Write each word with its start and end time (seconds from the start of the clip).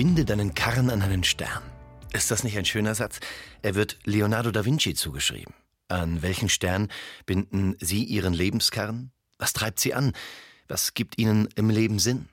Binde 0.00 0.24
deinen 0.24 0.54
Karren 0.54 0.88
an 0.88 1.02
einen 1.02 1.24
Stern. 1.24 1.62
Ist 2.14 2.30
das 2.30 2.42
nicht 2.42 2.56
ein 2.56 2.64
schöner 2.64 2.94
Satz? 2.94 3.20
Er 3.60 3.74
wird 3.74 3.98
Leonardo 4.06 4.50
da 4.50 4.64
Vinci 4.64 4.94
zugeschrieben. 4.94 5.52
An 5.88 6.22
welchen 6.22 6.48
Stern 6.48 6.88
binden 7.26 7.76
Sie 7.80 8.04
Ihren 8.04 8.32
Lebenskarren? 8.32 9.12
Was 9.36 9.52
treibt 9.52 9.78
Sie 9.78 9.92
an? 9.92 10.14
Was 10.68 10.94
gibt 10.94 11.18
Ihnen 11.18 11.50
im 11.54 11.68
Leben 11.68 11.98
Sinn? 11.98 12.30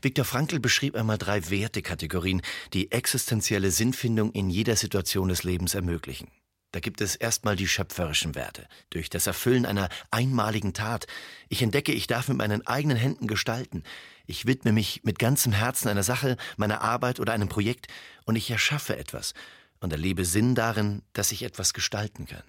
Viktor 0.00 0.24
Frankl 0.24 0.58
beschrieb 0.58 0.96
einmal 0.96 1.18
drei 1.18 1.50
Wertekategorien, 1.50 2.40
die 2.72 2.90
existenzielle 2.92 3.72
Sinnfindung 3.72 4.32
in 4.32 4.48
jeder 4.48 4.74
Situation 4.74 5.28
des 5.28 5.44
Lebens 5.44 5.74
ermöglichen. 5.74 6.28
Da 6.72 6.80
gibt 6.80 7.00
es 7.00 7.16
erstmal 7.16 7.56
die 7.56 7.66
schöpferischen 7.66 8.34
Werte. 8.34 8.66
Durch 8.90 9.10
das 9.10 9.26
Erfüllen 9.26 9.66
einer 9.66 9.88
einmaligen 10.10 10.72
Tat. 10.72 11.06
Ich 11.48 11.62
entdecke, 11.62 11.92
ich 11.92 12.06
darf 12.06 12.28
mit 12.28 12.38
meinen 12.38 12.66
eigenen 12.66 12.96
Händen 12.96 13.26
gestalten. 13.26 13.82
Ich 14.26 14.46
widme 14.46 14.72
mich 14.72 15.00
mit 15.02 15.18
ganzem 15.18 15.52
Herzen 15.52 15.88
einer 15.88 16.04
Sache, 16.04 16.36
meiner 16.56 16.82
Arbeit 16.82 17.18
oder 17.18 17.32
einem 17.32 17.48
Projekt 17.48 17.88
und 18.24 18.36
ich 18.36 18.50
erschaffe 18.50 18.96
etwas 18.96 19.34
und 19.80 19.92
erlebe 19.92 20.24
Sinn 20.24 20.54
darin, 20.54 21.02
dass 21.12 21.32
ich 21.32 21.42
etwas 21.42 21.74
gestalten 21.74 22.26
kann. 22.26 22.44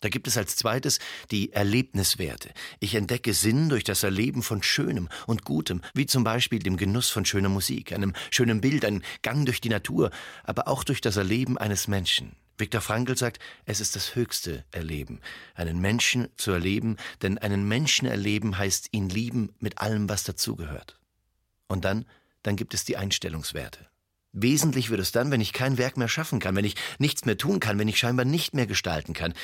Da 0.00 0.08
gibt 0.08 0.26
es 0.28 0.38
als 0.38 0.56
zweites 0.56 0.98
die 1.30 1.52
Erlebniswerte. 1.52 2.50
Ich 2.78 2.94
entdecke 2.94 3.34
Sinn 3.34 3.68
durch 3.68 3.84
das 3.84 4.02
Erleben 4.02 4.42
von 4.42 4.62
Schönem 4.62 5.08
und 5.26 5.44
Gutem, 5.44 5.82
wie 5.92 6.06
zum 6.06 6.24
Beispiel 6.24 6.58
dem 6.60 6.78
Genuss 6.78 7.10
von 7.10 7.26
schöner 7.26 7.50
Musik, 7.50 7.92
einem 7.92 8.14
schönen 8.30 8.60
Bild, 8.60 8.84
einem 8.84 9.02
Gang 9.22 9.44
durch 9.44 9.60
die 9.60 9.68
Natur, 9.68 10.10
aber 10.42 10.68
auch 10.68 10.84
durch 10.84 11.02
das 11.02 11.16
Erleben 11.16 11.58
eines 11.58 11.86
Menschen, 11.86 12.34
Viktor 12.60 12.80
Frankl 12.80 13.16
sagt, 13.16 13.38
es 13.64 13.80
ist 13.80 13.96
das 13.96 14.14
höchste 14.14 14.64
Erleben, 14.70 15.20
einen 15.54 15.80
Menschen 15.80 16.28
zu 16.36 16.52
erleben, 16.52 16.96
denn 17.22 17.38
einen 17.38 17.66
Menschen 17.66 18.06
erleben 18.06 18.58
heißt 18.58 18.88
ihn 18.92 19.08
lieben 19.08 19.54
mit 19.58 19.78
allem, 19.78 20.08
was 20.08 20.24
dazugehört. 20.24 20.98
Und 21.66 21.84
dann, 21.84 22.04
dann 22.42 22.56
gibt 22.56 22.74
es 22.74 22.84
die 22.84 22.96
Einstellungswerte. 22.96 23.88
Wesentlich 24.32 24.90
wird 24.90 25.00
es 25.00 25.10
dann, 25.10 25.30
wenn 25.30 25.40
ich 25.40 25.52
kein 25.52 25.78
Werk 25.78 25.96
mehr 25.96 26.08
schaffen 26.08 26.38
kann, 26.38 26.54
wenn 26.54 26.64
ich 26.64 26.76
nichts 26.98 27.24
mehr 27.24 27.36
tun 27.36 27.58
kann, 27.58 27.78
wenn 27.78 27.88
ich 27.88 27.98
scheinbar 27.98 28.24
nicht 28.24 28.54
mehr 28.54 28.66
gestalten 28.66 29.12
kann, 29.12 29.34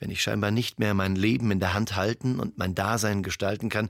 wenn 0.00 0.10
ich 0.10 0.22
scheinbar 0.22 0.50
nicht 0.50 0.80
mehr 0.80 0.94
mein 0.94 1.14
Leben 1.14 1.50
in 1.50 1.60
der 1.60 1.74
Hand 1.74 1.94
halten 1.94 2.40
und 2.40 2.58
mein 2.58 2.74
Dasein 2.74 3.22
gestalten 3.22 3.68
kann, 3.68 3.88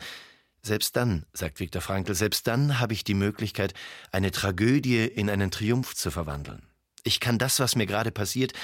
selbst 0.63 0.97
dann, 0.97 1.27
sagt 1.33 1.61
Viktor 1.61 1.83
Frankl, 1.83 2.15
selbst 2.15 2.47
dann 2.47 2.79
habe 2.79 2.95
ich 2.95 3.05
die 3.05 3.15
Möglichkeit, 3.15 3.75
eine 4.13 4.31
Tragödie 4.31 5.05
in 5.05 5.31
einen 5.31 5.51
Triumph 5.51 5.95
zu 5.95 6.11
verwandeln. 6.11 6.67
Ich 7.05 7.21
kann 7.21 7.39
das, 7.39 7.61
was 7.61 7.77
mir 7.77 7.87
gerade 7.87 8.11
passiert, 8.11 8.55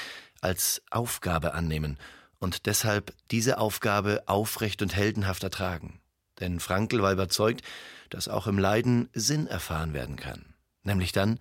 als 0.40 0.82
Aufgabe 0.90 1.54
annehmen 1.54 1.98
und 2.38 2.66
deshalb 2.66 3.14
diese 3.30 3.58
Aufgabe 3.58 4.22
aufrecht 4.26 4.80
und 4.82 4.96
heldenhaft 4.96 5.44
ertragen. 5.44 6.00
Denn 6.40 6.58
Frankl 6.58 7.02
war 7.02 7.12
überzeugt, 7.12 7.62
dass 8.08 8.28
auch 8.28 8.46
im 8.46 8.58
Leiden 8.58 9.10
Sinn 9.12 9.46
erfahren 9.46 9.92
werden 9.92 10.16
kann. 10.16 10.54
Nämlich 10.82 11.12
dann, 11.12 11.38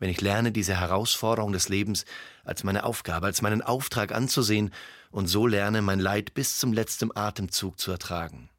wenn 0.00 0.10
ich 0.10 0.20
lerne, 0.20 0.50
diese 0.50 0.78
Herausforderung 0.78 1.52
des 1.52 1.68
Lebens 1.68 2.04
als 2.44 2.64
meine 2.64 2.84
Aufgabe, 2.84 3.26
als 3.26 3.42
meinen 3.42 3.62
Auftrag 3.62 4.12
anzusehen 4.12 4.72
und 5.12 5.28
so 5.28 5.46
lerne, 5.46 5.82
mein 5.82 6.00
Leid 6.00 6.34
bis 6.34 6.58
zum 6.58 6.72
letzten 6.72 7.16
Atemzug 7.16 7.78
zu 7.78 7.92
ertragen. 7.92 8.50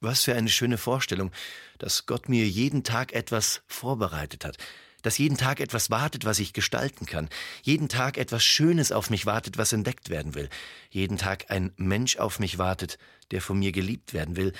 Was 0.00 0.22
für 0.22 0.34
eine 0.34 0.50
schöne 0.50 0.78
Vorstellung, 0.78 1.32
dass 1.78 2.06
Gott 2.06 2.28
mir 2.28 2.46
jeden 2.46 2.84
Tag 2.84 3.12
etwas 3.12 3.62
vorbereitet 3.66 4.44
hat, 4.44 4.58
dass 5.06 5.18
jeden 5.18 5.36
Tag 5.36 5.60
etwas 5.60 5.88
wartet, 5.88 6.24
was 6.24 6.40
ich 6.40 6.52
gestalten 6.52 7.06
kann, 7.06 7.28
jeden 7.62 7.88
Tag 7.88 8.18
etwas 8.18 8.42
Schönes 8.42 8.90
auf 8.90 9.08
mich 9.08 9.24
wartet, 9.24 9.56
was 9.56 9.72
entdeckt 9.72 10.10
werden 10.10 10.34
will, 10.34 10.48
jeden 10.90 11.16
Tag 11.16 11.44
ein 11.48 11.72
Mensch 11.76 12.16
auf 12.16 12.40
mich 12.40 12.58
wartet, 12.58 12.98
der 13.30 13.40
von 13.40 13.56
mir 13.56 13.70
geliebt 13.70 14.14
werden 14.14 14.34
will, 14.34 14.52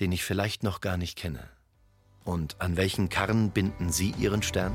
den 0.00 0.10
ich 0.10 0.24
vielleicht 0.24 0.64
noch 0.64 0.80
gar 0.80 0.96
nicht 0.96 1.16
kenne. 1.16 1.48
Und 2.24 2.60
an 2.60 2.76
welchen 2.76 3.08
Karren 3.08 3.52
binden 3.52 3.92
Sie 3.92 4.12
Ihren 4.18 4.42
Stern? 4.42 4.74